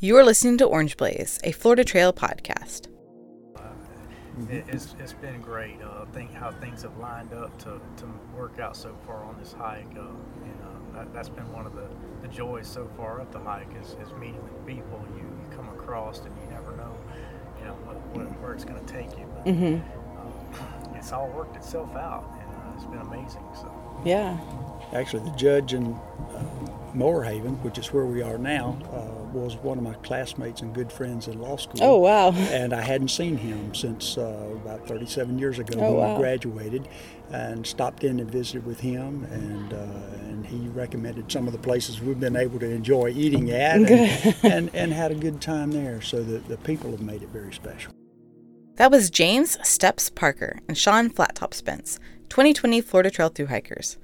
[0.00, 2.86] You are listening to Orange Blaze, a Florida Trail podcast.
[4.48, 5.82] It, it's, it's been great.
[5.82, 8.06] Uh, think how things have lined up to, to
[8.36, 9.90] work out so far on this hike.
[9.96, 11.88] Uh, and uh, that, that's been one of the,
[12.22, 15.68] the joys so far of the hike is, is meeting the people you, you come
[15.70, 16.96] across and you never know,
[17.58, 19.26] you know, what, what, where it's going to take you.
[19.34, 19.50] But
[20.60, 23.42] uh, it's all worked itself out, and uh, it's been amazing.
[23.52, 24.38] So Yeah.
[24.92, 25.96] Actually, the judge and
[26.30, 26.44] uh,
[26.94, 30.74] Moore Haven, which is where we are now, uh, was one of my classmates and
[30.74, 31.82] good friends in law school.
[31.82, 32.30] Oh, wow.
[32.50, 36.14] And I hadn't seen him since uh, about 37 years ago Oh, when wow.
[36.14, 36.88] we graduated,
[37.30, 41.58] and stopped in and visited with him, and uh, and he recommended some of the
[41.58, 43.90] places we've been able to enjoy eating at, and,
[44.44, 46.00] and, and had a good time there.
[46.00, 47.92] So the, the people have made it very special.
[48.76, 51.98] That was James Steps Parker and Sean Flattop Spence,
[52.28, 53.98] 2020 Florida Trail Through Hikers.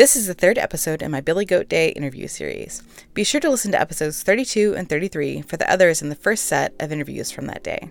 [0.00, 2.82] This is the third episode in my Billy Goat Day interview series.
[3.12, 6.46] Be sure to listen to episodes 32 and 33 for the others in the first
[6.46, 7.90] set of interviews from that day.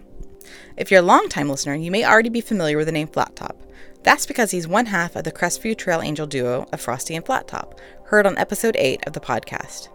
[0.76, 3.62] If you're a longtime listener, you may already be familiar with the name Flat Top.
[4.02, 7.48] That's because he's one half of the Crestview Trail Angel duo of Frosty and Flat
[7.48, 9.90] Top, heard on episode 8 of the podcast.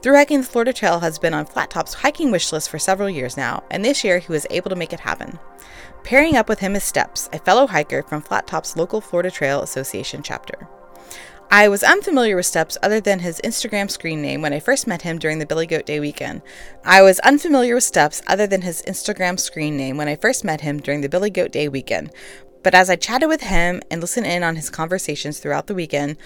[0.00, 3.10] Through Hiking the Florida Trail has been on Flat Top's hiking wish list for several
[3.10, 5.36] years now, and this year he was able to make it happen.
[6.04, 9.62] Pairing up with him is Steps, a fellow hiker from Flat Top's local Florida Trail
[9.62, 10.68] Association chapter.
[11.50, 15.02] I was unfamiliar with Steps other than his Instagram screen name when I first met
[15.02, 16.42] him during the Billy Goat Day weekend.
[16.84, 20.62] I was unfamiliar with Steps other than his Instagram screen name when I first met
[20.62, 22.10] him during the Billy Goat Day weekend.
[22.64, 26.16] But as I chatted with him and listened in on his conversations throughout the weekend,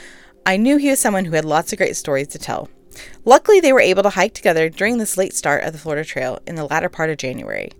[0.47, 2.71] I knew he was someone who had lots of great stories to tell.
[3.27, 6.39] Luckily, they were able to hike together during this late start of the Florida Trail
[6.47, 7.71] in the latter part of January.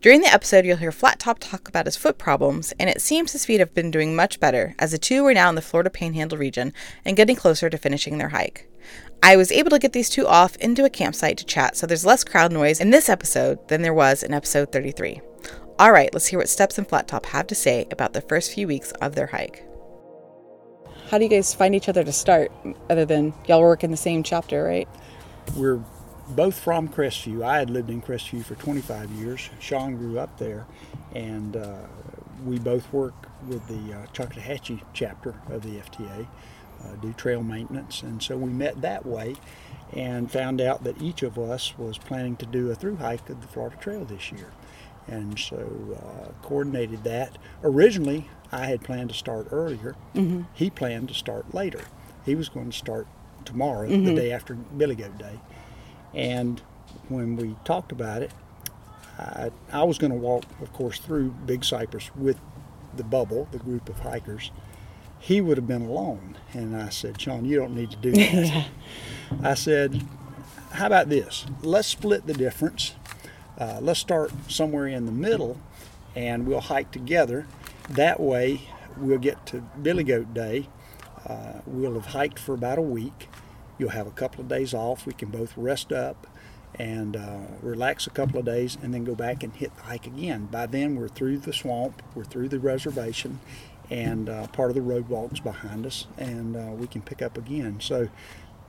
[0.00, 3.32] During the episode, you'll hear Flat Top talk about his foot problems, and it seems
[3.32, 5.90] his feet have been doing much better as the two are now in the Florida
[5.90, 6.72] Panhandle region
[7.04, 8.70] and getting closer to finishing their hike.
[9.24, 12.06] I was able to get these two off into a campsite to chat, so there's
[12.06, 15.20] less crowd noise in this episode than there was in episode 33.
[15.80, 18.52] All right, let's hear what Steps and Flat Top have to say about the first
[18.52, 19.64] few weeks of their hike.
[21.10, 22.52] How do you guys find each other to start,
[22.88, 24.88] other than y'all work in the same chapter, right?
[25.56, 25.82] We're
[26.30, 27.42] both from Crestview.
[27.44, 29.48] I had lived in Crestview for 25 years.
[29.60, 30.66] Sean grew up there,
[31.14, 31.78] and uh,
[32.44, 33.14] we both work
[33.46, 36.26] with the uh, Choctawhatchee chapter of the FTA,
[36.84, 39.34] uh, do trail maintenance, and so we met that way
[39.92, 43.40] and found out that each of us was planning to do a through hike of
[43.40, 44.50] the Florida Trail this year.
[45.06, 45.56] And so
[45.96, 47.38] uh, coordinated that.
[47.64, 49.96] Originally, I had planned to start earlier.
[50.52, 51.80] He planned to start later.
[52.26, 53.06] He was going to start
[53.46, 55.40] tomorrow, the day after Billy Goat Day.
[56.14, 56.60] And
[57.08, 58.32] when we talked about it,
[59.18, 62.38] I, I was going to walk, of course, through Big Cypress with
[62.96, 64.50] the bubble, the group of hikers.
[65.18, 66.38] He would have been alone.
[66.52, 68.68] And I said, Sean, you don't need to do that.
[69.42, 70.04] I said,
[70.72, 71.44] how about this?
[71.62, 72.94] Let's split the difference.
[73.58, 75.58] Uh, let's start somewhere in the middle
[76.14, 77.46] and we'll hike together.
[77.90, 78.62] That way,
[78.96, 80.68] we'll get to Billy Goat Day.
[81.26, 83.28] Uh, we'll have hiked for about a week.
[83.78, 85.06] You'll have a couple of days off.
[85.06, 86.26] We can both rest up
[86.74, 90.06] and uh, relax a couple of days and then go back and hit the hike
[90.06, 90.46] again.
[90.46, 93.40] By then, we're through the swamp, we're through the reservation,
[93.90, 97.38] and uh, part of the road walk's behind us, and uh, we can pick up
[97.38, 97.78] again.
[97.80, 98.08] So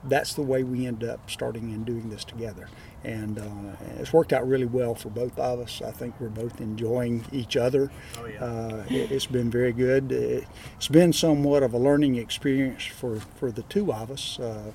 [0.04, 2.68] that's the way we end up starting and doing this together.
[3.04, 5.82] And uh, it's worked out really well for both of us.
[5.82, 7.90] I think we're both enjoying each other.
[8.18, 8.44] Oh, yeah.
[8.44, 10.12] Uh, it, it's been very good.
[10.12, 10.46] It,
[10.76, 14.38] it's been somewhat of a learning experience for, for the two of us.
[14.38, 14.72] Uh,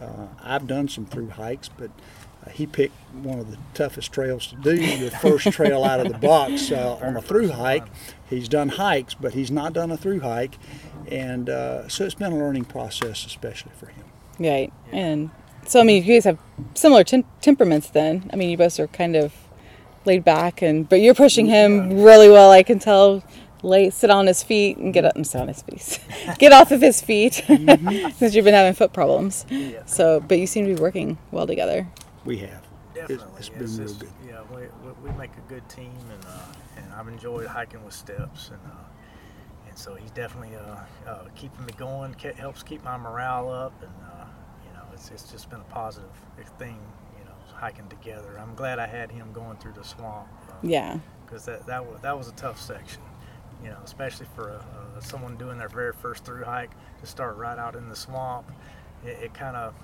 [0.00, 1.90] uh, I've done some through hikes, but
[2.46, 6.12] uh, he picked one of the toughest trails to do, the first trail out of
[6.12, 7.86] the box uh, on a through hike.
[8.28, 10.56] He's done hikes, but he's not done a through hike.
[11.10, 14.04] And uh, so it's been a learning process, especially for him.
[14.38, 14.72] Right.
[14.92, 15.30] And
[15.66, 16.38] so, I mean, you guys have
[16.74, 18.28] similar tem- temperaments then.
[18.32, 19.32] I mean, you both are kind of
[20.04, 22.50] laid back, and but you're pushing him really well.
[22.50, 23.22] I can tell.
[23.64, 25.98] Lay, sit on his feet and get up and sit on his feet.
[26.38, 29.44] get off of his feet because you've been having foot problems.
[29.50, 29.84] Yeah.
[29.84, 31.88] So, but you seem to be working well together.
[32.24, 32.50] We have.
[32.94, 34.08] It- Definitely, it's yes, been real it's- good.
[34.28, 36.38] Yeah, we, we, we make a good team, and uh,
[36.76, 41.66] and I've enjoyed hiking with Steps, and uh, and so he's definitely uh, uh, keeping
[41.66, 42.14] me going.
[42.14, 44.07] Ke- helps keep my morale up, and uh, you know,
[44.98, 46.10] it's it's just been a positive
[46.58, 46.78] thing,
[47.18, 48.38] you know, hiking together.
[48.38, 50.28] I'm glad I had him going through the swamp.
[50.50, 50.98] Uh, Yeah.
[51.24, 53.02] because that that was that was a tough section,
[53.62, 57.36] you know, especially for a, uh, someone doing their very first through hike to start
[57.36, 58.50] right out in the swamp.
[59.04, 59.74] It kind of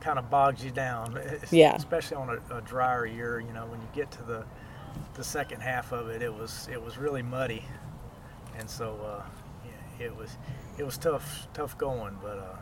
[0.00, 1.18] kind of bogs you down,
[1.50, 1.74] Yeah.
[1.74, 3.40] especially on a, a drier year.
[3.40, 4.44] You know, when you get to the
[5.14, 7.64] the second half of it, it was it was really muddy,
[8.58, 9.22] and so uh,
[9.64, 10.36] yeah, it was
[10.78, 12.56] it was tough tough going, but uh,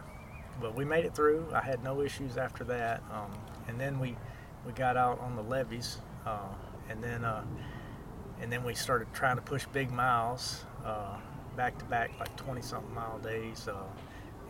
[0.62, 1.46] but we made it through.
[1.52, 3.32] I had no issues after that, um,
[3.68, 4.16] and then we
[4.64, 6.48] we got out on the levees, uh,
[6.88, 7.44] and then uh,
[8.40, 11.16] and then we started trying to push big miles uh,
[11.56, 13.74] back to back, like 20 something mile days, uh,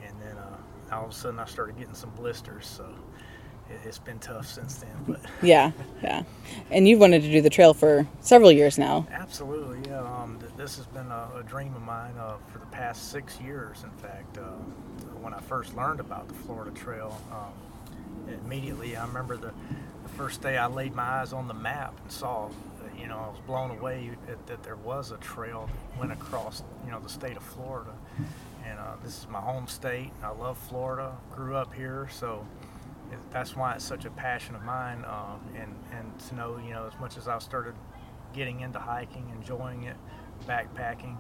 [0.06, 2.66] and then uh, all of a sudden I started getting some blisters.
[2.66, 2.86] So
[3.70, 5.72] it, it's been tough since then, but Yeah,
[6.02, 6.22] yeah.
[6.70, 9.06] And you've wanted to do the trail for several years now.
[9.10, 10.00] Absolutely, yeah.
[10.00, 13.40] Um, th- this has been a, a dream of mine uh, for the past six
[13.40, 13.82] years.
[13.84, 19.36] In fact, uh, when I first learned about the Florida Trail, um, immediately I remember
[19.36, 19.52] the,
[20.02, 22.50] the first day I laid my eyes on the map and saw,
[22.98, 26.62] you know, I was blown away that, that there was a trail that went across,
[26.84, 27.92] you know, the state of Florida.
[28.66, 30.10] And uh, this is my home state.
[30.22, 31.16] I love Florida.
[31.34, 32.46] Grew up here, so
[33.10, 35.04] it, that's why it's such a passion of mine.
[35.04, 37.74] Um, and and to know, you know, as much as I've started
[38.32, 39.96] getting into hiking, enjoying it,
[40.46, 41.16] backpacking,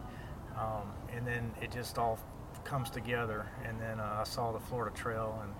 [0.56, 2.18] um, and then it just all
[2.64, 3.46] comes together.
[3.64, 5.52] And then uh, I saw the Florida Trail and,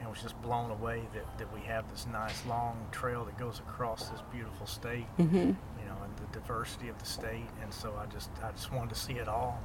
[0.00, 3.60] and was just blown away that, that we have this nice long trail that goes
[3.60, 5.06] across this beautiful state.
[5.18, 5.36] Mm-hmm.
[5.36, 7.48] You know, and the diversity of the state.
[7.62, 9.60] And so I just I just wanted to see it all.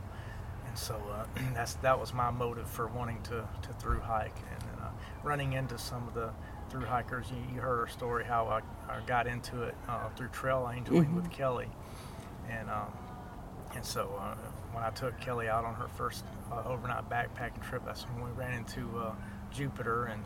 [0.67, 4.61] And so uh, that's that was my motive for wanting to, to through hike and
[4.61, 4.91] then, uh,
[5.23, 6.31] running into some of the
[6.69, 7.27] through hikers.
[7.29, 8.61] You, you heard our story how I,
[8.91, 11.67] I got into it uh, through trail angeling with Kelly,
[12.49, 12.91] and um,
[13.75, 14.35] and so uh,
[14.73, 18.31] when I took Kelly out on her first uh, overnight backpacking trip, that's when we
[18.31, 19.13] ran into uh,
[19.51, 20.23] Jupiter and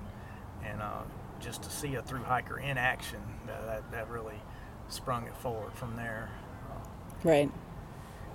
[0.63, 1.01] and uh,
[1.39, 4.41] just to see a through hiker in action, that, that, that really
[4.89, 6.29] sprung it forward from there.
[6.71, 6.79] Uh,
[7.23, 7.51] Right.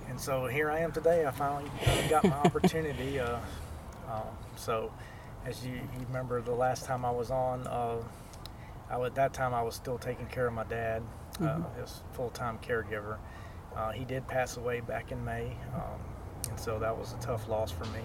[0.07, 1.25] and so here I am today.
[1.25, 1.69] I finally
[2.09, 3.19] got my opportunity.
[3.19, 3.37] Uh,
[4.09, 4.21] uh,
[4.55, 4.91] so,
[5.45, 7.97] as you, you remember, the last time I was on, uh,
[8.89, 11.03] I, at that time I was still taking care of my dad,
[11.41, 13.17] uh, his full-time caregiver.
[13.75, 15.99] Uh, he did pass away back in May, um,
[16.49, 18.03] and so that was a tough loss for me.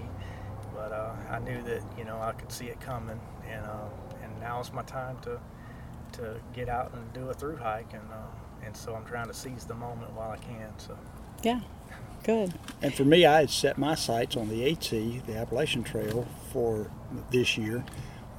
[0.74, 3.88] But uh, I knew that you know I could see it coming, and uh,
[4.22, 5.40] and now is my time to
[6.12, 9.34] to get out and do a through hike, and uh, and so I'm trying to
[9.34, 10.72] seize the moment while I can.
[10.78, 10.96] So.
[11.42, 11.60] Yeah.
[12.24, 12.54] Good.
[12.82, 16.90] And for me, I had set my sights on the AT, the Appalachian Trail, for
[17.30, 17.84] this year.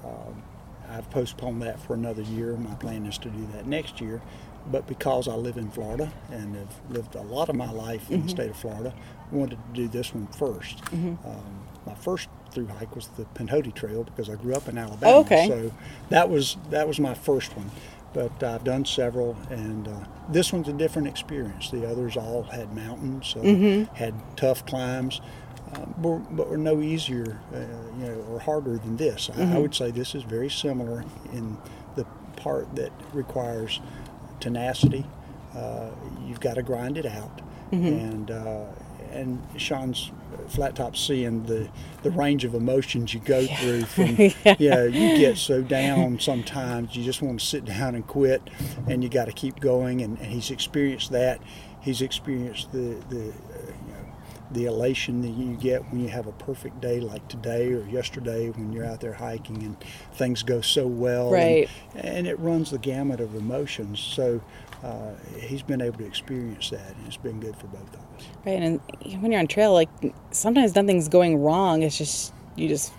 [0.03, 0.43] Um,
[0.89, 2.55] I've postponed that for another year.
[2.57, 4.21] My plan is to do that next year.
[4.71, 8.23] But because I live in Florida and have lived a lot of my life in
[8.23, 8.93] the state of Florida,
[9.31, 11.17] I wanted to do this one 1st Um,
[11.85, 15.17] my first through hike was the Pinhoti Trail because I grew up in Alabama.
[15.17, 15.47] Oh, okay.
[15.47, 15.71] So
[16.09, 17.71] that was that was my first one.
[18.13, 19.91] But I've done several, and uh,
[20.29, 21.69] this one's a different experience.
[21.69, 23.41] The others all had mountains, so
[23.93, 25.21] had tough climbs,
[25.73, 27.57] um, but, but were no easier, uh,
[27.99, 29.29] you know, or harder than this.
[29.29, 31.57] I, I would say this is very similar in
[31.95, 32.05] the
[32.37, 33.81] part that requires
[34.39, 35.05] tenacity.
[35.55, 35.89] Uh,
[36.25, 37.41] you've got to grind it out,
[37.71, 38.65] and uh,
[39.11, 40.11] and Sean's
[40.47, 41.69] flat top seeing the
[42.03, 44.15] the range of emotions you go through from
[44.59, 48.41] you know you get so down sometimes you just want to sit down and quit,
[48.87, 50.01] and you got to keep going.
[50.01, 51.41] And, and he's experienced that.
[51.81, 53.33] He's experienced the the
[54.51, 58.49] the elation that you get when you have a perfect day like today or yesterday
[58.49, 59.75] when you're out there hiking and
[60.13, 61.25] things go so well.
[61.25, 61.69] and- Right.
[61.95, 63.99] and it runs the gamut of emotions.
[63.99, 64.39] So
[64.83, 68.25] uh, he's been able to experience that, and it's been good for both of us.
[68.45, 68.61] Right.
[68.61, 68.79] And
[69.21, 69.89] when you're on trail, like
[70.31, 71.83] sometimes nothing's going wrong.
[71.83, 72.93] It's just you just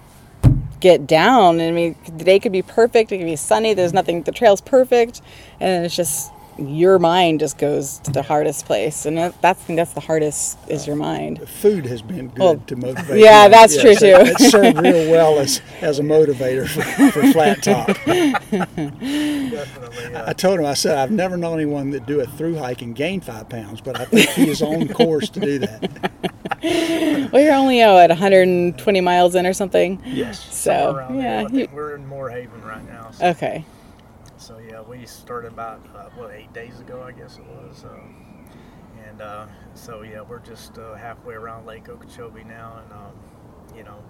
[0.80, 1.60] get down.
[1.60, 3.10] I mean, the day could be perfect.
[3.10, 3.74] It could be sunny.
[3.74, 4.22] There's nothing.
[4.22, 5.22] The trail's perfect,
[5.60, 9.92] and it's just your mind just goes to the hardest place, and that, that's that's
[9.92, 11.48] the hardest is your mind.
[11.48, 13.20] Food has been good Well, to motivate.
[13.20, 13.52] yeah, me.
[13.52, 14.06] that's true, too.
[14.06, 17.86] It, it's served real well as, as a motivator for, for flat top.
[18.50, 20.14] Definitely.
[20.14, 22.82] Uh, I told him, I said, I've never known anyone that do a through hike
[22.82, 26.12] and gain five pounds, but I think he is on course to do that.
[27.32, 30.00] Well, you're only oh, at 120 miles in or something.
[30.04, 30.40] Yes.
[30.54, 31.16] So yeah.
[31.20, 31.38] there.
[31.38, 33.10] I You, think we're in Moore Haven right now.
[33.12, 33.64] So, okay.
[34.98, 37.84] So yeah, we started about uh, what eight days ago, I guess it was.
[37.84, 37.98] Uh,
[39.08, 43.84] and uh, so yeah, we're just uh, halfway around Lake Okeechobee now, and um, you
[43.84, 44.02] know,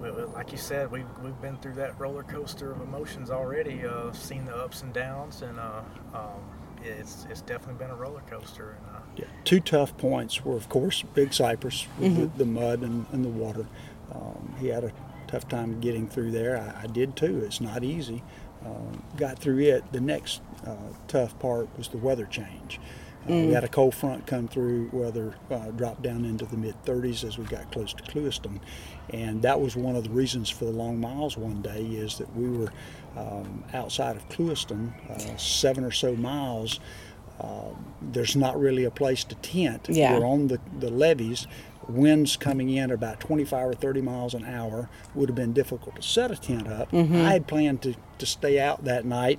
[0.00, 3.84] we, we- like you said, we've we've been through that roller coaster of emotions already.
[3.86, 5.82] Uh, seen the ups and downs, and uh,
[6.14, 6.42] um,
[6.82, 8.76] it's it's definitely been a roller coaster.
[8.78, 9.24] And, uh, Yeah.
[9.44, 13.28] Two tough points were, of course, Big Cypress with the, the mud and, and the
[13.28, 13.66] water.
[14.14, 14.92] Um, he had a
[15.26, 16.58] tough time getting through there.
[16.58, 17.42] I, I did too.
[17.44, 18.22] It's not easy.
[18.64, 19.84] Um, got through it.
[19.92, 20.74] The next uh,
[21.08, 22.80] tough part was the weather change.
[23.28, 26.74] Uh, We had a cold front come through, weather uh, dropped down into the mid
[26.84, 28.60] 30s as we got close to Clewiston.
[29.10, 32.34] And that was one of the reasons for the long miles one day is that
[32.36, 32.72] we were
[33.16, 36.80] um, outside of Clewiston, uh, seven or so miles
[37.40, 39.88] um, there's not really a place to tent.
[39.90, 40.18] Yeah.
[40.18, 41.46] We're on the, the levees.
[41.88, 45.96] Winds coming in at about 25 or 30 miles an hour would have been difficult
[45.96, 46.92] to set a tent up.
[46.92, 49.38] I had planned to, to stay out that night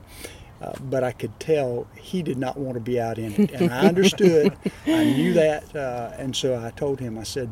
[0.61, 3.69] Uh, but I could tell he did not want to be out in it, and
[3.73, 4.55] I understood.
[4.87, 7.17] I knew that, uh, and so I told him.
[7.17, 7.49] I said,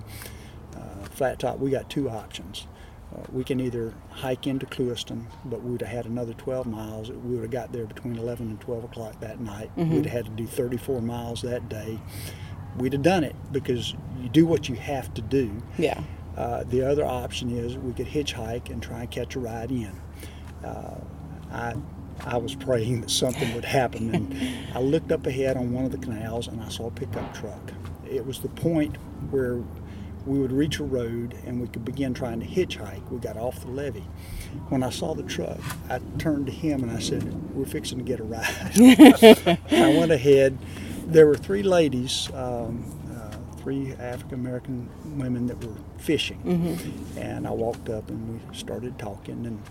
[0.75, 2.65] uh, "Flat Top, we got two options.
[3.13, 7.11] Uh, we can either hike into Clewiston, but we would have had another 12 miles.
[7.11, 9.69] We would have got there between 11 and 12 o'clock that night.
[9.75, 11.99] We'd have had to do 34 miles that day.
[12.77, 15.61] We'd have done it because you do what you have to do.
[15.77, 16.01] Yeah.
[16.35, 19.91] Uh, the other option is we could hitchhike and try and catch a ride in.
[20.63, 20.99] Uh,
[21.51, 21.75] I,
[22.25, 25.91] I was praying that something would happen, and I looked up ahead on one of
[25.91, 27.73] the canals and I saw a pickup truck.
[28.09, 28.95] It was the point
[29.29, 29.61] where
[30.25, 33.09] we would reach a road and we could begin trying to hitchhike.
[33.09, 34.07] We got off the levee.
[34.69, 38.03] When I saw the truck, I turned to him and I said, We're fixing to
[38.03, 38.71] get a ride.
[39.71, 40.57] I went ahead.
[41.05, 42.83] There were three ladies, um,
[43.15, 46.39] uh, three African American women that were fishing.
[47.17, 49.61] And I walked up and we started talking and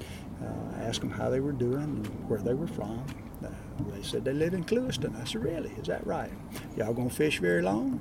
[0.42, 3.04] uh, asked them how they were doing and where they were from.
[3.44, 3.48] Uh,
[3.94, 5.20] they said they live in Clewiston.
[5.20, 5.70] I said, Really?
[5.80, 6.30] Is that right?
[6.76, 8.00] Y'all gonna fish very long?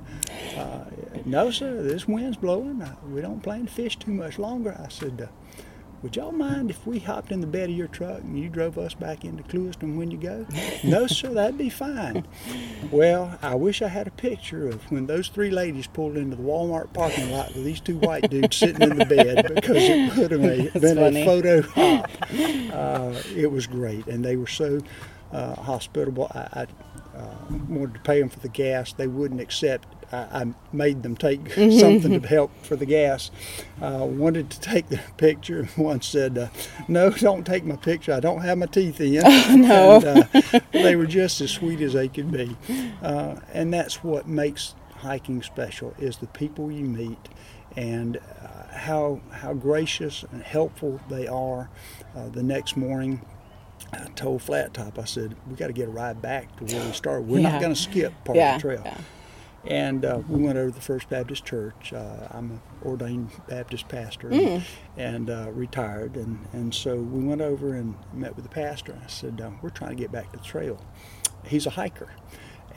[0.56, 0.84] Uh,
[1.24, 1.82] no, sir.
[1.82, 2.80] This wind's blowing.
[2.82, 4.78] Uh, we don't plan to fish too much longer.
[4.82, 5.62] I said, uh,
[6.02, 8.76] Would y'all mind if we hopped in the bed of your truck and you drove
[8.76, 10.44] us back into Clewiston when you go?
[10.84, 11.32] no, sir.
[11.32, 12.26] That'd be fine.
[12.90, 16.42] Well, I wish I had a picture of when those three ladies pulled into the
[16.42, 20.30] Walmart parking lot with these two white dudes sitting in the bed because it would
[20.32, 21.22] have been funny.
[21.22, 22.10] a photo op.
[22.72, 24.80] Uh, it was great, and they were so
[25.30, 26.26] uh, hospitable.
[26.34, 26.66] I,
[27.14, 27.36] I uh,
[27.68, 28.92] wanted to pay them for the gas.
[28.92, 29.86] They wouldn't accept.
[30.12, 33.30] I, I made them take something to help for the gas.
[33.80, 35.64] Uh, wanted to take their picture.
[35.76, 36.48] One said, uh,
[36.88, 38.12] "No, don't take my picture.
[38.12, 39.14] I don't have my teeth in."
[39.62, 40.00] no.
[40.04, 42.56] And, uh, they were just as sweet as they could be,
[43.02, 47.18] uh, and that's what makes hiking special is the people you meet
[47.76, 51.70] and uh, how how gracious and helpful they are.
[52.14, 53.20] Uh, the next morning,
[53.92, 56.84] I told Flat Top, I said, "We got to get a ride back to where
[56.86, 57.26] we started.
[57.26, 57.52] We're Yeah.
[57.52, 58.56] not going to skip part Yeah.
[58.56, 58.98] of the trail." yeah.
[59.64, 61.92] And uh, we went over to the First Baptist Church.
[61.92, 64.64] Uh, I'm an ordained Baptist pastor and,
[64.96, 66.16] and uh, retired.
[66.16, 68.92] And, and so we went over and met with the pastor.
[68.92, 70.84] And I said, uh, We're trying to get back to the trail.
[71.46, 72.08] He's a hiker.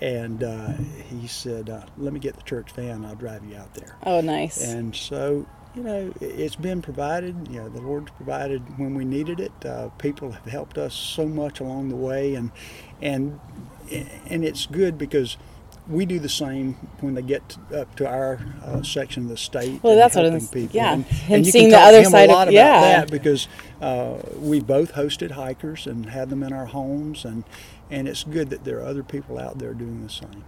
[0.02, 0.74] And uh,
[1.10, 3.04] he said, uh, Let me get the church van.
[3.04, 3.96] I'll drive you out there.
[4.04, 4.62] Oh, nice.
[4.62, 7.48] And so, you know, it's been provided.
[7.50, 9.66] You know, the Lord's provided when we needed it.
[9.66, 12.52] Uh, people have helped us so much along the way, and
[13.02, 13.40] and
[14.26, 15.38] and it's good because
[15.88, 19.38] we do the same when they get to, up to our uh, section of the
[19.38, 19.84] state.
[19.84, 20.76] Well, and that's what helping it's- people.
[20.76, 20.94] yeah.
[20.94, 22.54] And, Him and you seeing can the talk to other side a of- lot about
[22.54, 22.82] yeah.
[22.82, 23.48] that because
[23.82, 27.44] uh, we both hosted hikers and had them in our homes, and
[27.92, 30.44] and it's good that there are other people out there doing the same.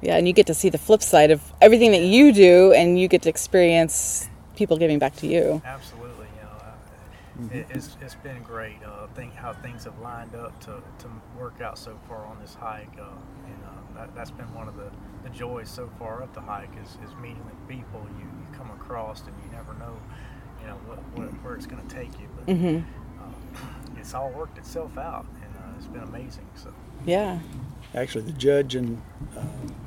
[0.00, 2.98] yeah, and you get to see the flip side of everything that you do, and
[3.00, 5.60] you get to experience people giving back to you.
[5.64, 8.76] Absolutely, you know, uh, it, it's, it's been great.
[8.86, 12.54] Uh, think how things have lined up to, to work out so far on this
[12.54, 13.04] hike, uh,
[13.46, 14.90] and uh, that, that's been one of the,
[15.22, 18.70] the joys so far up the hike is, is meeting the people you, you come
[18.70, 19.96] across, and you never know,
[20.60, 22.28] you know, what, what where it's going to take you.
[22.36, 22.78] But mm-hmm.
[23.22, 26.46] uh, it's all worked itself out, and uh, it's been amazing.
[26.54, 26.72] So.
[27.04, 27.38] Yeah.
[27.94, 29.00] Actually, the judge and
[29.36, 29.42] uh,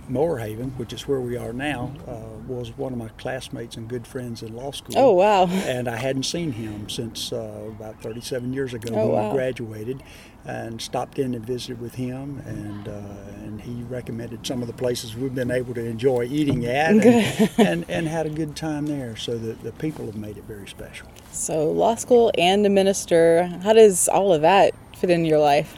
[0.10, 3.88] Moore Haven, which is where we are now, uh, was one of my classmates and
[3.88, 4.96] good friends in law school.
[4.98, 5.46] Oh, wow.
[5.50, 9.30] And I hadn't seen him since uh, about 37 years ago Oh, when wow.
[9.30, 10.02] we graduated,
[10.46, 14.74] and stopped in and visited with him, and uh, and he recommended some of the
[14.74, 18.86] places we've been able to enjoy eating at, and, and, and had a good time
[18.88, 19.16] there.
[19.16, 21.08] So the, the people have made it very special.
[21.32, 23.44] So, law school and a minister.
[23.64, 25.78] How does all of that fit in your life?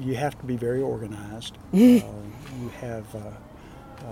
[0.00, 1.56] You have to be very organized.
[1.72, 1.76] uh,
[2.60, 4.02] you have uh, uh,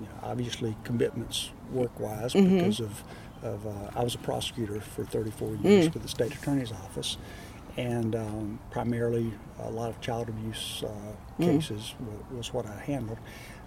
[0.00, 3.02] you know, obviously commitments work-wise because of,
[3.42, 7.18] of uh, I was a prosecutor for 34 years for the state attorney's office,
[7.76, 10.88] and um, primarily a lot of child abuse uh,
[11.38, 13.18] cases wa- was what I handled.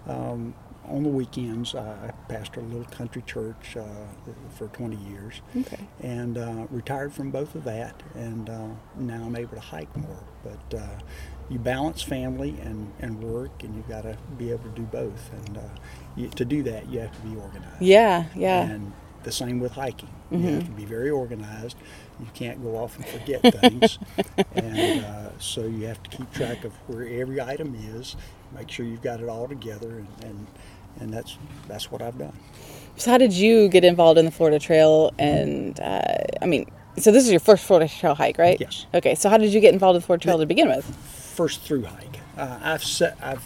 [0.06, 0.54] Um,
[0.88, 3.84] on the weekends, I, pastored a little country church uh,
[4.50, 5.88] for 20 years Okay.
[6.00, 10.24] and uh, retired from both of that, and uh, now I'm able to hike more.
[10.44, 10.98] But uh,
[11.48, 15.30] you balance family and, and work, and you've got to be able to do both.
[15.32, 15.60] And uh,
[16.16, 17.82] you, to do that, you have to be organized.
[17.82, 18.62] Yeah, yeah.
[18.62, 20.10] And the same with hiking.
[20.36, 20.54] You Mm-hmm.
[20.54, 21.76] have to be very organized.
[22.20, 23.98] You can't go off and forget things.
[24.54, 28.16] and uh, so you have to keep track of where every item is,
[28.56, 30.46] make sure you've got it all together, and, and,
[31.00, 31.38] and that's,
[31.68, 32.32] that's what I've done.
[32.96, 35.12] So, how did you get involved in the Florida Trail?
[35.18, 36.02] And uh,
[36.40, 38.58] I mean, so this is your first Florida Trail hike, right?
[38.58, 38.86] Yes.
[38.94, 39.14] Okay.
[39.14, 40.84] So, how did you get involved in the Florida Trail to begin with?
[41.36, 42.18] first through hike.
[42.36, 43.44] Uh, I've set I've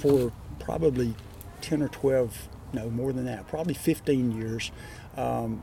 [0.00, 1.14] for probably
[1.60, 4.72] ten or twelve, no more than that, probably fifteen years.
[5.16, 5.62] Um,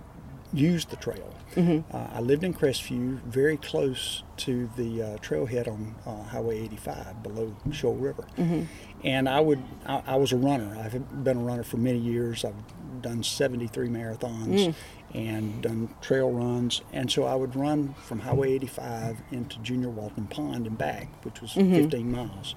[0.54, 1.34] use the trail.
[1.56, 1.96] Mm-hmm.
[1.96, 7.24] Uh, I lived in Crestview, very close to the uh, trailhead on uh, Highway 85
[7.24, 8.25] below Shoal River.
[8.38, 8.64] Mm-hmm.
[9.04, 10.75] And I would, I, I was a runner.
[10.80, 12.44] I've been a runner for many years.
[12.44, 12.56] I've
[13.02, 14.74] done 73 marathons
[15.14, 16.82] and done trail runs.
[16.92, 21.42] And so I would run from Highway 85 into Junior Walton Pond and back, which
[21.42, 22.56] was 15 miles.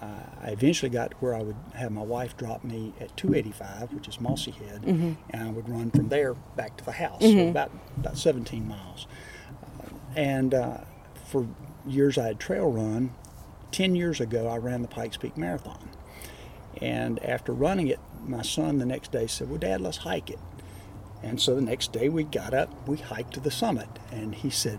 [0.00, 0.06] Uh,
[0.42, 4.08] I eventually got to where I would have my wife drop me at 285, which
[4.08, 4.82] is Mossy Head,
[5.30, 9.06] and I would run from there back to the house, so about about 17 miles.
[9.62, 10.78] Uh, and uh,
[11.26, 11.46] for
[11.86, 13.12] years I had trail run.
[13.72, 15.88] 10 years ago, I ran the Pikes Peak Marathon.
[16.80, 20.38] And after running it, my son the next day said, Well, Dad, let's hike it.
[21.22, 23.88] And so the next day we got up, we hiked to the summit.
[24.10, 24.78] And he said,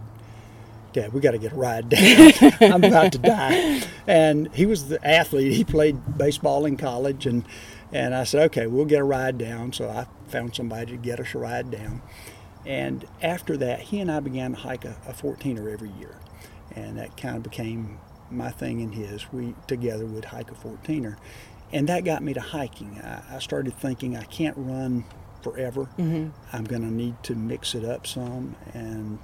[0.92, 2.32] Dad, we got to get a ride down.
[2.62, 3.82] I'm about to die.
[4.06, 5.54] And he was the athlete.
[5.54, 7.26] He played baseball in college.
[7.26, 7.46] And,
[7.92, 9.74] and I said, Okay, we'll get a ride down.
[9.74, 12.02] So I found somebody to get us a ride down.
[12.66, 16.18] And after that, he and I began to hike a, a 14er every year.
[16.76, 18.00] And that kind of became
[18.34, 19.32] my thing and his.
[19.32, 21.18] We together would hike a 14er.
[21.72, 23.00] And that got me to hiking.
[23.04, 25.06] I, I started thinking I can't run
[25.42, 25.88] forever.
[26.54, 28.56] I'm going to need to mix it up some.
[28.74, 29.20] And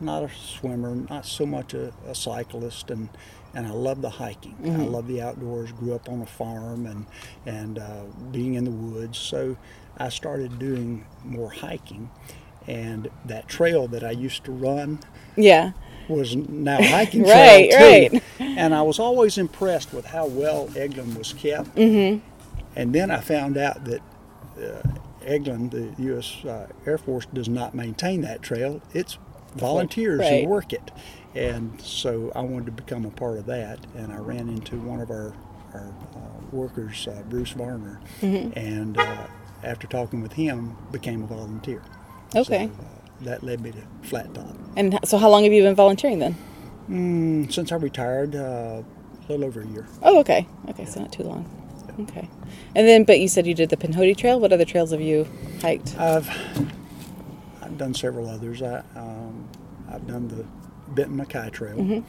[0.00, 3.08] not a swimmer, not so much a, a cyclist, and
[3.52, 4.56] and I love the hiking.
[4.64, 5.72] I love the outdoors.
[5.72, 7.06] Grew up on a farm and
[7.46, 9.18] and uh, being in the woods.
[9.18, 9.56] So
[9.98, 12.10] I started doing more hiking,
[12.66, 15.00] and that trail that I used to run
[15.36, 15.72] Yeah.
[16.10, 18.16] Was now hiking Right, trail too.
[18.16, 18.22] right.
[18.58, 21.74] And I was always impressed with how well Eglin was kept.
[21.76, 22.24] Mm-hmm.
[22.76, 24.00] And then I found out that
[24.58, 24.82] uh,
[25.24, 26.44] Eglin, the U.S.
[26.44, 28.80] Uh, Air Force, does not maintain that trail.
[28.92, 29.18] It's
[29.56, 30.42] volunteers Right.
[30.44, 30.90] who work it.
[31.34, 33.78] And so I wanted to become a part of that.
[33.96, 35.32] And I ran into one of our,
[35.74, 36.18] our uh,
[36.52, 38.58] workers, uh, Bruce Varner, Mm-hmm.
[38.58, 39.26] and uh,
[39.62, 41.82] after talking with him, became a volunteer.
[42.34, 42.68] Okay.
[42.76, 44.56] So, uh, that led me to Flat Top.
[44.76, 46.36] And so, how long have you been volunteering then?
[46.88, 48.84] Mm, since I retired, uh, a
[49.28, 49.86] little over a year.
[50.02, 50.46] Oh, okay.
[50.68, 51.48] Okay, so not too long.
[52.00, 52.28] Okay.
[52.74, 54.40] And then, but you said you did the Pinhoti Trail.
[54.40, 55.26] What other trails have you
[55.60, 55.96] hiked?
[55.98, 56.28] I've
[57.62, 58.62] I've done several others.
[58.62, 59.48] I um,
[59.90, 60.44] I've done the
[60.92, 62.04] Benton MacKaye Trail.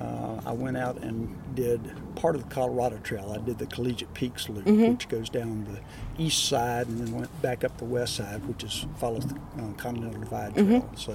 [0.00, 1.80] Uh, I went out and did
[2.14, 3.32] part of the Colorado Trail.
[3.36, 7.42] I did the Collegiate Peaks Loop, which goes down the east side and then went
[7.42, 10.88] back up the west side, which is follows the uh, Continental Divide Trail.
[10.96, 11.12] So,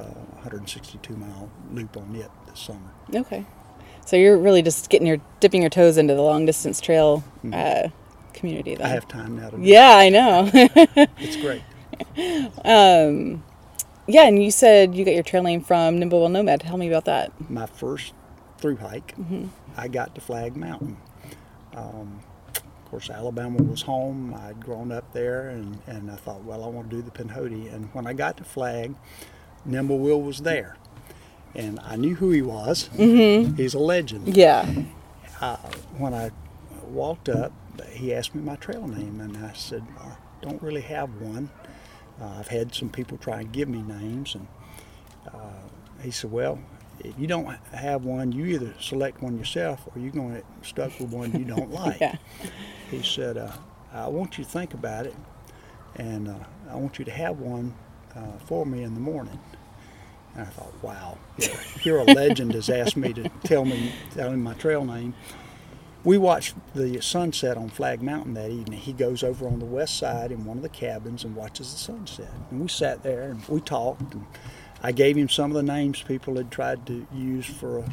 [0.00, 0.04] uh,
[0.42, 2.92] 162 mile loop on it this summer.
[3.14, 3.46] Okay.
[4.04, 7.88] So you're really just getting your dipping your toes into the long distance trail uh,
[8.32, 8.86] community then.
[8.86, 9.60] I have time now to.
[9.60, 10.50] Yeah, I know.
[10.54, 11.62] It's great.
[14.08, 16.62] yeah, and you said you got your trail name from Nimble Will Nomad.
[16.62, 17.50] Tell me about that.
[17.50, 18.14] my first
[18.58, 19.46] through hike, mm-hmm.
[19.76, 20.96] I got to Flag Mountain.
[21.76, 22.20] Um,
[22.56, 24.34] of course, Alabama was home.
[24.34, 27.72] I'd grown up there, and, and I thought, well, I want to do the Pinhoti.
[27.72, 28.94] And when I got to Flag,
[29.66, 30.76] Nimble Will was there.
[31.54, 32.88] And I knew who he was.
[32.94, 33.56] Mm-hmm.
[33.56, 34.34] He's a legend.
[34.34, 34.66] Yeah.
[35.40, 35.56] Uh,
[35.98, 36.30] when I
[36.88, 37.52] walked up,
[37.92, 41.50] he asked me my trail name, and I said, I don't really have one.
[42.20, 44.46] Uh, I've had some people try and give me names, and
[45.32, 45.68] uh,
[46.02, 46.58] he said, well,
[47.00, 50.46] if you don't have one, you either select one yourself or you're going to get
[50.62, 52.00] stuck with one you don't like.
[52.00, 52.16] Yeah.
[52.90, 53.52] He said, uh,
[53.92, 55.14] I want you to think about it,
[55.96, 56.34] and uh,
[56.70, 57.74] I want you to have one
[58.16, 59.38] uh, for me in the morning.
[60.34, 64.30] And I thought, wow, here, here a legend has asked me to tell me, tell
[64.30, 65.14] him my trail name.
[66.04, 68.78] We watched the sunset on Flag Mountain that evening.
[68.78, 71.78] He goes over on the west side in one of the cabins and watches the
[71.78, 72.30] sunset.
[72.50, 74.14] And we sat there and we talked.
[74.14, 74.24] And
[74.80, 77.84] I gave him some of the names people had tried to use for a,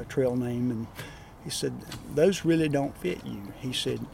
[0.00, 0.70] a trail name.
[0.70, 0.86] And
[1.42, 1.72] he said,
[2.14, 3.54] Those really don't fit you.
[3.60, 4.04] He said,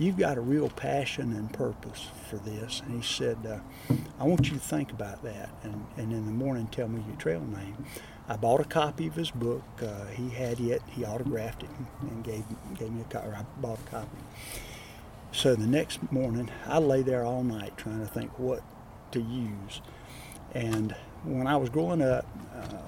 [0.00, 2.80] You've got a real passion and purpose for this.
[2.86, 6.32] And he said, uh, I want you to think about that and, and in the
[6.32, 7.84] morning tell me your trail name.
[8.26, 9.62] I bought a copy of his book.
[9.82, 10.80] Uh, he had it.
[10.88, 11.68] He autographed it
[12.00, 12.44] and gave
[12.78, 13.28] gave me a copy.
[13.28, 14.16] I bought a copy.
[15.32, 18.62] So the next morning, I lay there all night trying to think what
[19.12, 19.82] to use.
[20.54, 22.24] And when I was growing up,
[22.56, 22.78] uh,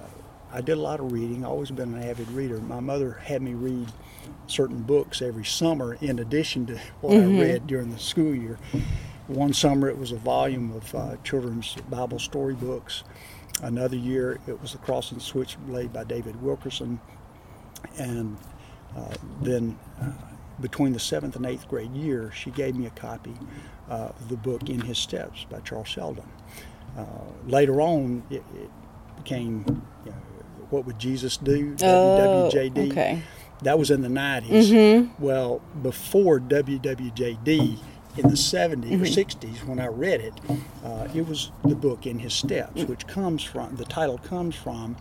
[0.53, 1.43] I did a lot of reading.
[1.43, 2.59] Always been an avid reader.
[2.59, 3.91] My mother had me read
[4.45, 8.59] certain books every summer in addition to what I read during the school year.
[9.27, 13.03] One summer it was a volume of uh, children's Bible storybooks.
[13.63, 16.99] Another year it was The Cross and Switchblade by David Wilkerson.
[17.97, 18.37] And
[18.95, 20.11] uh, then uh,
[20.61, 23.33] between the seventh and eighth grade year, she gave me a copy
[23.89, 26.29] uh, of the book In His Steps by Charles Sheldon.
[26.95, 27.05] Uh,
[27.47, 28.69] later on, it, it
[29.17, 29.65] became
[30.05, 30.17] you know,
[30.73, 31.75] What Would Jesus Do?
[31.83, 32.91] Oh, WWJD.
[32.91, 33.21] okay.
[33.61, 34.71] That was in the 90s.
[35.19, 37.77] Well, before WWJD,
[38.17, 40.33] in the 70s or 60s when I read it,
[40.83, 44.95] uh, it was the book In His Steps, which comes from, the title comes from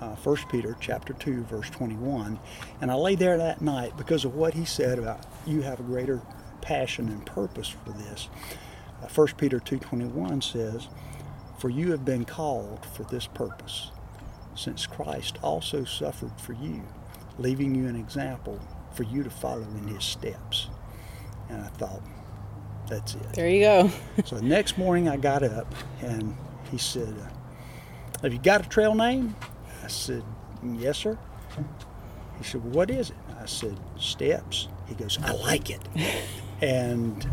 [0.00, 2.38] uh, 1 Peter chapter 2, verse 21.
[2.80, 5.82] And I lay there that night because of what he said about you have a
[5.82, 6.22] greater
[6.62, 8.28] passion and purpose for this.
[9.02, 10.88] Uh, 1 Peter 2.21 says,
[11.58, 13.90] For you have been called for this purpose,
[14.58, 16.82] since Christ also suffered for you,
[17.38, 18.58] leaving you an example
[18.92, 20.68] for you to follow in his steps.
[21.48, 22.02] And I thought,
[22.88, 23.32] that's it.
[23.34, 23.90] There you go.
[24.24, 26.36] So the next morning I got up and
[26.70, 29.36] he said, uh, Have you got a trail name?
[29.84, 30.24] I said,
[30.64, 31.16] Yes, sir.
[32.38, 33.16] He said, Well, what is it?
[33.40, 34.68] I said, Steps.
[34.86, 35.80] He goes, I like it.
[36.60, 37.26] and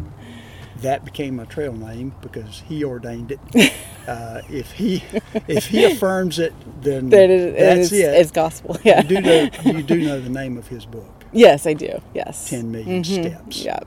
[0.78, 3.40] that became my trail name because he ordained it.
[4.08, 5.04] Uh, if he
[5.48, 8.14] if he affirms it, then That is, that's is, it.
[8.16, 8.78] it's gospel.
[8.84, 9.02] Yeah.
[9.02, 12.02] You do know you do know the name of his book, yes, I do.
[12.14, 12.50] Yes.
[12.50, 13.64] 10 Million Steps.
[13.64, 13.80] Yeah.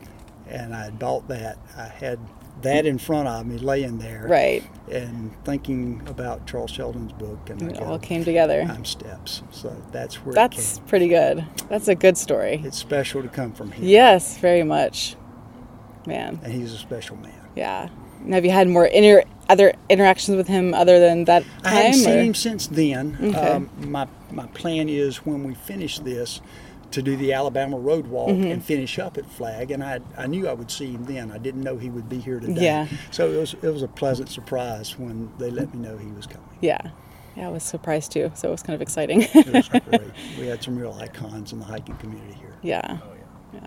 [0.49, 1.59] And I bought that.
[1.77, 2.19] I had
[2.63, 4.27] that in front of me laying there.
[4.29, 4.65] Right.
[4.91, 8.67] and thinking about Charles Sheldon's book, and It all came together.
[8.69, 9.43] I'm steps.
[9.53, 10.89] So that's where That's it came.
[10.89, 11.45] pretty good.
[11.69, 12.61] That's a good story.
[12.65, 13.85] It's special to come from him.
[13.85, 15.15] Yes, very much.
[16.07, 16.41] Man.
[16.43, 17.35] and he's a special man.
[17.55, 17.89] Yeah.
[18.25, 21.53] And have you had more inter- other interactions with him other than that time?
[21.65, 23.17] I haven't or- seen him since then.
[23.21, 23.37] Okay.
[23.37, 26.41] Um, my my plan is when we finish this
[26.91, 28.51] to do the Alabama Road Walk Mm-hmm.
[28.51, 31.31] and finish up at Flag, and I I knew I would see him then.
[31.31, 32.63] I didn't know he would be here today.
[32.63, 32.87] Yeah.
[33.11, 36.27] So it was it was a pleasant surprise when they let me know he was
[36.27, 36.49] coming.
[36.61, 36.81] Yeah.
[37.37, 38.33] Yeah, I was surprised too.
[38.35, 39.23] So it was kind of exciting.
[39.23, 40.01] It was great.
[40.39, 42.55] We had some real icons in the hiking community here.
[42.63, 42.99] yeah.
[43.03, 43.13] Oh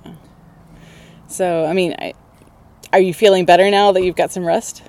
[0.05, 0.13] yeah.
[1.27, 2.13] So, I mean, I,
[2.91, 4.83] are you feeling better now that you've got some rest?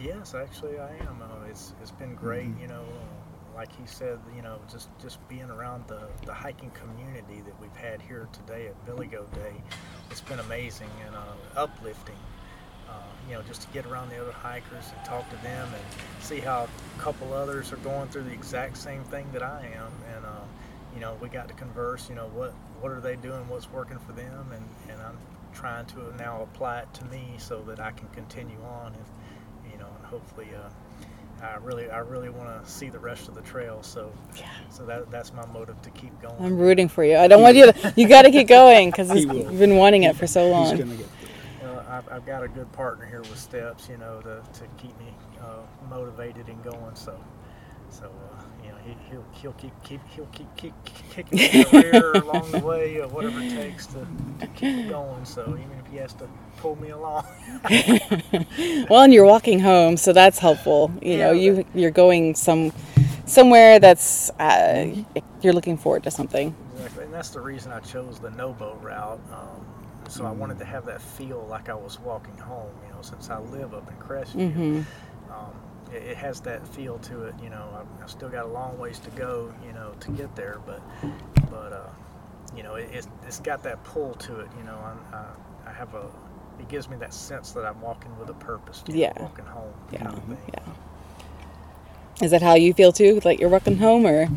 [0.00, 1.20] Yes, actually, I am.
[1.20, 2.50] Uh, it's it's been great.
[2.60, 6.70] You know, uh, like he said, you know, just just being around the the hiking
[6.70, 9.54] community that we've had here today at Billy Goat Day,
[10.08, 12.14] it's been amazing and uh, uplifting.
[12.88, 12.92] Uh,
[13.28, 15.84] you know, just to get around the other hikers and talk to them and
[16.22, 19.92] see how a couple others are going through the exact same thing that I am.
[20.14, 20.44] And uh,
[20.94, 22.08] you know, we got to converse.
[22.08, 23.48] You know, what what are they doing?
[23.48, 24.52] What's working for them?
[24.52, 25.18] And and I'm
[25.52, 29.02] trying to now apply it to me so that I can continue on and you
[29.02, 29.27] know, and
[30.10, 33.82] hopefully, uh, I really, I really want to see the rest of the trail.
[33.82, 34.48] So, Yeah.
[34.70, 36.34] so that that's my motive to keep going.
[36.40, 37.16] I'm rooting for you.
[37.16, 40.02] I don't want you to, you got to keep going because He you've been wanting
[40.04, 40.76] it for so He's long.
[40.76, 41.06] going to get
[41.60, 41.70] there.
[41.70, 44.98] Uh, I've, I've got a good partner here with Steps, you know, to, to keep
[44.98, 46.94] me uh, motivated and going.
[46.94, 47.18] So,
[47.90, 48.47] so uh, you know,
[48.88, 50.74] he, he'll he'll keep keep he'll keep keep
[51.10, 54.06] kicking the rear along the way, uh, whatever it takes to,
[54.40, 55.24] to keep going.
[55.24, 57.24] So even if he has to pull me along,
[58.88, 60.90] Well, and you're walking home, so that's helpful.
[61.02, 62.72] You know, you you're going some
[63.26, 64.86] somewhere that's uh,
[65.42, 66.54] you're looking forward to something.
[66.72, 69.20] Exactly, and that's the reason I chose the no boat route.
[69.32, 69.64] Um,
[70.08, 72.72] so I wanted to have that feel like I was walking home.
[72.86, 74.86] You know, since I live up in Crestview, hmm um,
[75.92, 77.34] it, it has that feel to it.
[77.42, 79.52] You know, I, I've still got a long ways to go.
[79.66, 80.80] You know, to get there, but
[81.50, 81.90] but uh,
[82.56, 84.48] you know, it, it's, it's got that pull to it.
[84.58, 86.06] You know, I'm, I, I have a.
[86.58, 88.82] It gives me that sense that I'm walking with a purpose.
[88.88, 89.22] You know, Yeah.
[89.22, 89.72] walking home.
[89.92, 90.38] Yeah, Kind of thing.
[90.54, 92.24] yeah.
[92.24, 93.20] Is that how you feel too?
[93.24, 94.28] Like you're walking home, or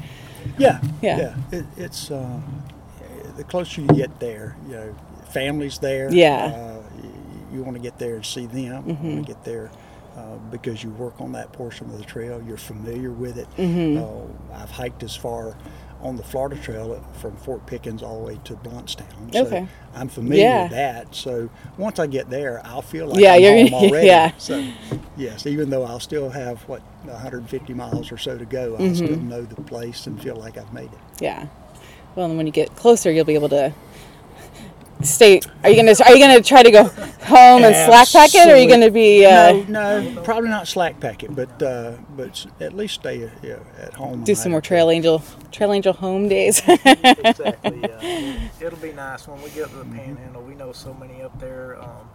[0.57, 1.17] Yeah, Yeah.
[1.17, 1.35] yeah.
[1.59, 2.39] It, it's uh,
[3.37, 4.95] the closer you get there, you know,
[5.31, 6.13] family's there.
[6.13, 6.45] Yeah.
[6.45, 8.83] Uh, you, you want to get there and see them.
[8.83, 9.13] Mm-hmm.
[9.15, 9.71] want to get there
[10.31, 12.41] uh, because you work on that portion of the trail.
[12.47, 13.47] You're familiar with it.
[13.57, 13.97] Mhm.
[13.97, 15.55] Uh, I've hiked as far
[16.01, 19.31] on the Florida Trail from Fort Pickens all the way to Blountstown.
[19.33, 19.67] So Okay.
[19.93, 20.63] I'm familiar Yeah.
[20.63, 21.13] with that.
[21.13, 24.07] So once I get there, I'll feel like Yeah, I'm you're- home already.
[24.15, 24.31] yeah.
[24.39, 24.63] So
[25.15, 29.09] yes, even though I'll still have what 150 miles or so to go, I'll still
[29.09, 29.29] Mm-hmm.
[29.29, 30.99] know the place and feel like I've made it.
[31.19, 31.45] yeah.
[32.15, 33.71] Well, and when you get closer, you'll be able to
[35.03, 35.41] stay.
[35.63, 38.53] Are you gonna Are you gonna try to go home and slack pack it, or
[38.53, 39.25] are you gonna be?
[39.25, 43.59] Uh, no, no, probably not slack pack it, but uh, but at least stay uh,
[43.79, 44.23] at home.
[44.23, 44.67] do some more or two.
[44.69, 46.61] Trail Angel Trail Angel home days.
[46.67, 47.81] exactly.
[47.81, 48.39] Yeah.
[48.59, 50.41] It'll be nice when we get to the Panhandle.
[50.41, 52.09] We know so many up there, um,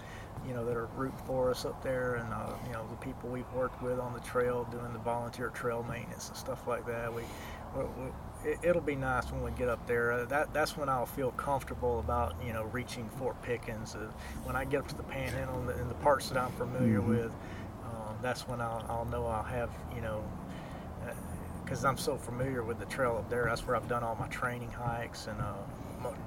[0.46, 3.28] you know, that are rooting for us up there, and uh, you know the people
[3.28, 7.12] we've worked with on the trail, doing the volunteer trail maintenance and stuff like that.
[7.12, 7.55] We, we, we it,
[8.62, 10.12] it'll be nice when we get up there.
[10.12, 13.94] Uh, that that's when I'll feel comfortable about you know reaching Fort Pickens.
[13.94, 14.08] Uh,
[14.44, 17.00] when I get up to the Panhandle and the, and the parts that I'm familiar
[17.00, 17.32] with,
[17.84, 20.22] um, that's when I'll, I'll know I'll have you know
[21.64, 23.46] because I'm so familiar with the trail up there.
[23.46, 25.54] That's where I've done all my training hikes, and uh,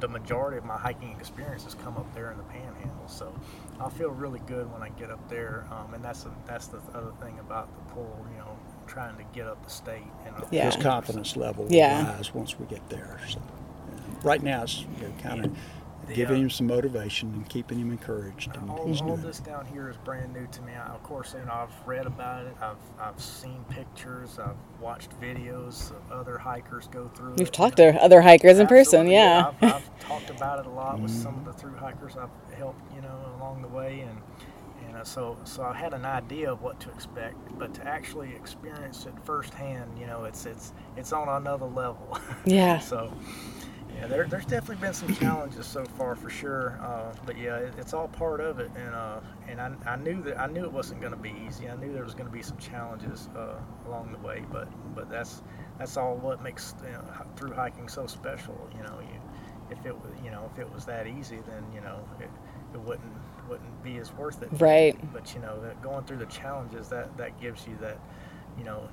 [0.02, 3.08] the majority of my hiking experience has come up there in the Panhandle.
[3.08, 3.34] So
[3.80, 6.80] I'll feel really good when I get up there, um, and that's the that's the
[6.94, 8.26] other thing about the pull.
[8.32, 10.04] You know, trying to get up the state.
[10.26, 10.66] And uh, Yeah.
[10.66, 12.16] His confidence level will Yeah.
[12.18, 13.20] rise once we get there.
[13.30, 13.40] So
[14.24, 15.58] right now it's you know, kind of
[16.08, 16.44] giving Yeah.
[16.44, 18.56] him some motivation and keeping him encouraged.
[18.56, 20.74] And all, he's all doing this down here is brand new to me.
[20.74, 22.56] I, of course, you know I've read about it.
[22.62, 24.40] I've I've seen pictures.
[24.40, 27.34] I've watched videos of other hikers go through.
[27.36, 27.92] We've it, talked you know.
[27.94, 29.52] to other hikers in person, yeah.
[29.62, 32.82] I've, I've talked about it a lot with some of the through hikers I've helped,
[32.96, 34.22] you know, along the way, and
[34.88, 38.34] and uh, so so I had an idea of what to expect, but to actually
[38.36, 42.18] experience it firsthand, you know, it's it's it's on another level.
[42.46, 42.80] Yeah.
[42.80, 43.12] so.
[44.00, 47.74] Yeah, there, there's definitely been some challenges so far for sure, uh, but yeah, it,
[47.78, 50.72] it's all part of it, and uh, and I, I knew that I knew it
[50.72, 51.70] wasn't going to be easy.
[51.70, 53.56] I knew there was going to be some challenges uh,
[53.88, 55.44] along the way, but but that's
[55.78, 57.04] that's all what makes you know,
[57.36, 58.56] through hiking so special.
[58.78, 59.20] You know, you
[59.70, 62.30] if it was you know if it was that easy, then you know it,
[62.74, 63.14] it wouldn't
[63.50, 64.50] wouldn't be as worth it.
[64.54, 64.98] Right.
[65.12, 68.00] But you know going through the challenges that that gives you that
[68.58, 68.88] you know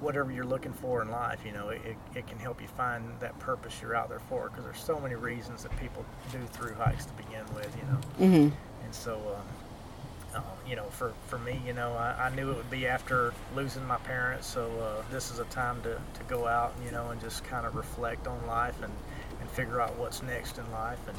[0.00, 3.04] whatever you're looking for in life, you know, it, it, it can help you find
[3.20, 4.48] that purpose you're out there for.
[4.48, 8.00] Because there's so many reasons that people do through hikes to begin with, you know.
[8.26, 8.56] Mm-hmm.
[8.84, 12.56] And so, um, uh, you know, for, for me, you know, I, I knew it
[12.56, 14.46] would be after losing my parents.
[14.46, 17.66] So uh, this is a time to, to go out, you know, and just kind
[17.66, 18.92] of reflect on life and,
[19.40, 20.98] and figure out what's next in life.
[21.08, 21.18] And,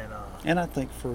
[0.00, 1.14] and uh, And I think for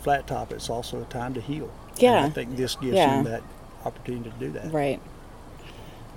[0.00, 1.70] Flat Top, it's also a time to heal.
[1.90, 2.24] And Yeah.
[2.24, 3.18] I think this gives Yeah.
[3.18, 3.42] him that
[3.84, 4.72] opportunity to do that.
[4.72, 5.00] Right.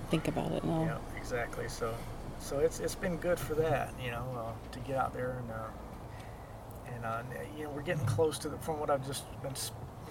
[0.10, 0.84] Think about it now.
[0.84, 1.68] Yeah, exactly.
[1.68, 1.94] So,
[2.40, 5.52] so it's it's been good for that, you know, uh, to get out there and
[5.52, 7.22] uh, and uh,
[7.58, 9.54] you know we're getting close to the from what I've just been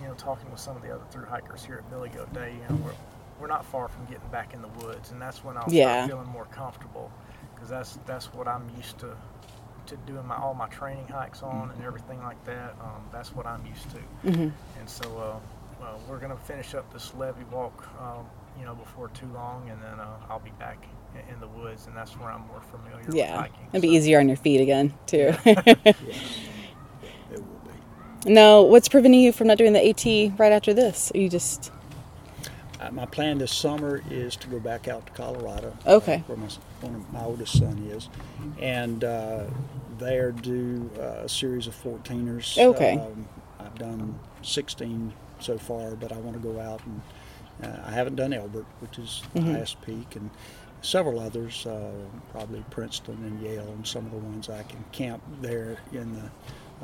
[0.02, 2.52] you know talking with some of the other through hikers here at Billy Goat Day.
[2.54, 2.92] You know, we're
[3.40, 6.04] we're not far from getting back in the woods, and that's when I'll Yeah.
[6.06, 7.11] start feeling more comfortable
[7.54, 9.16] because that's that's what I'm used to
[9.87, 12.74] to doing my all my training hikes on and everything like that.
[12.80, 14.28] Um, that's what I'm used to.
[14.30, 14.78] Mm-hmm.
[14.80, 15.40] And so
[15.80, 18.26] uh, uh, we're going to finish up this levee walk, um,
[18.59, 20.79] you know, before too long, and then uh, I'll be back
[21.33, 23.37] in the woods, and that's where I'm more familiar with Yeah.
[23.37, 23.66] hiking.
[23.73, 25.35] It'd be easier on your feet again, too.
[25.47, 27.61] It will
[28.25, 28.33] be.
[28.33, 31.11] now, what's preventing you from not doing the AT right after this?
[31.14, 31.73] Are you just.
[32.81, 35.77] Uh, my plan this summer is to go back out to Colorado.
[35.87, 36.16] Okay.
[36.16, 36.49] uh, where my,
[36.83, 38.09] one of my oldest son is.
[38.61, 39.45] And uh,
[39.99, 42.59] there do uh, a series of 14ers.
[42.59, 42.92] Okay.
[42.99, 43.27] Um,
[43.59, 47.01] I've done 16 so far, but I want to go out and
[47.62, 49.53] uh, I haven't done Elbert, which is the Mhm.
[49.53, 50.31] highest peak, and
[50.83, 51.90] several others, uh,
[52.33, 56.31] probably Princeton and Yale, and some of the ones I can camp there in the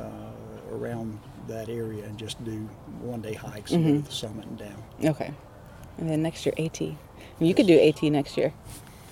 [0.02, 0.30] uh,
[0.72, 2.66] around that area and just do
[3.02, 3.98] one day hikes Mhm.
[4.00, 4.82] to the summit and down.
[5.04, 5.30] Okay.
[5.98, 6.96] And then next year, AT.
[7.38, 8.54] You could do AT next year.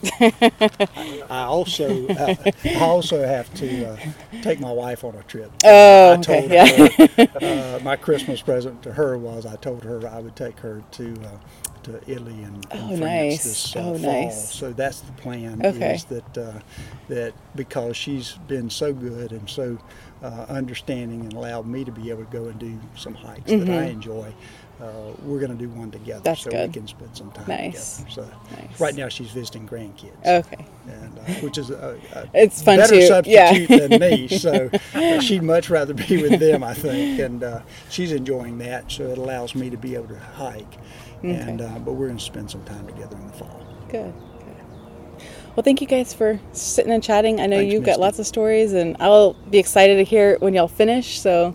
[1.30, 3.98] I also uh, I also have to uh,
[4.40, 5.52] take my wife on a trip.
[5.64, 6.66] Oh, I okay, told yeah.
[6.66, 6.94] her,
[7.42, 11.14] uh, my Christmas present to her was I told her I would take her to
[11.24, 11.38] uh,
[11.84, 13.44] to Italy and, and Oh, France nice.
[13.44, 14.48] this uh, Oh, fall.
[14.48, 14.50] nice.
[14.50, 15.64] So that's the plan.
[15.64, 15.70] Okay.
[15.70, 16.60] Is that uh,
[17.08, 19.78] that because she's been so good and so
[20.22, 23.70] uh, understanding and allowed me to be able to go and do some hikes that
[23.70, 24.34] I enjoy.
[24.80, 26.22] Uh, we're going to do one together.
[26.24, 26.68] That's so good.
[26.68, 27.98] we can spend some time Nice.
[27.98, 28.10] together.
[28.10, 28.80] So Nice.
[28.80, 30.64] right now she's visiting grandkids Okay.
[30.88, 33.86] and uh, which is a, a It's fun better too, substitute yeah.
[33.86, 34.28] than me.
[34.28, 38.90] So uh, she'd much rather be with them, I think, and uh, she's enjoying that.
[38.90, 40.78] So it allows me to be able to hike.
[41.22, 41.74] And Okay.
[41.74, 43.60] uh, but we're going to spend some time together in the fall.
[43.90, 44.14] Good.
[44.38, 45.26] Good.
[45.54, 47.38] Well, thank you guys for sitting and chatting.
[47.40, 50.54] I know Thanks, you've got lots of stories, and I'll be excited to hear when
[50.54, 51.20] y'all finish.
[51.20, 51.54] So,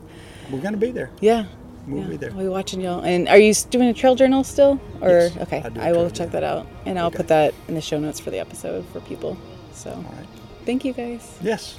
[0.52, 1.10] We're going to be there.
[1.22, 1.46] yeah.
[1.88, 2.32] We'll yeah, there.
[2.32, 3.02] I'll be watching y'all.
[3.04, 4.80] And are you doing a trail journal still?
[5.02, 6.32] Or Yes, okay, I do will check journal.
[6.32, 7.18] that out, and I'll Okay.
[7.18, 9.38] put that in the show notes for the episode for people.
[9.74, 10.28] So, All right.
[10.66, 11.38] thank you guys.
[11.42, 11.78] Yes.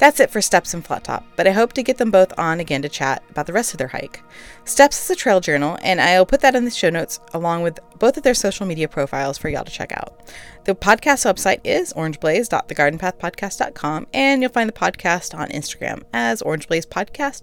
[0.00, 2.58] That's it for Steps and Flat Top, but I hope to get them both on
[2.58, 4.22] again to chat about the rest of their hike.
[4.64, 7.78] Steps is a trail journal, and I'll put that in the show notes along with
[7.98, 10.18] both of their social media profiles for y'all to check out.
[10.64, 16.86] The podcast website is orangeblaze.thegardonpathpodcast.com, and you'll find the podcast on Instagram as Orange Blaze
[16.86, 17.42] Podcast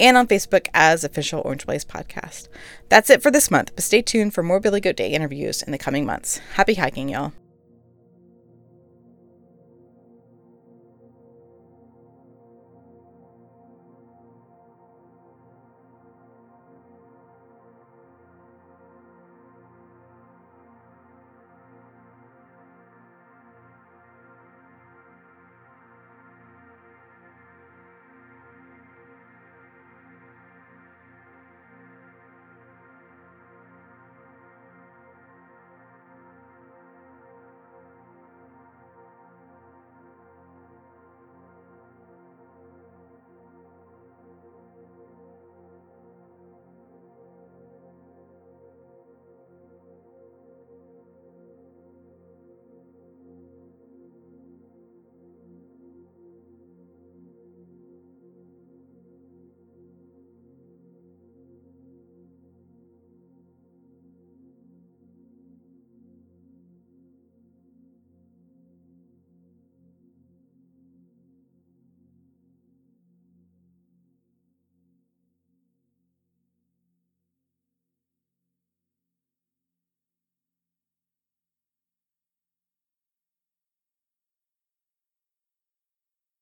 [0.00, 2.48] and on Facebook as Official Orange Blaze Podcast.
[2.88, 5.72] That's it for this month, but stay tuned for more Billy Goat Day interviews in
[5.72, 6.38] the coming months.
[6.54, 7.34] Happy hiking, y'all.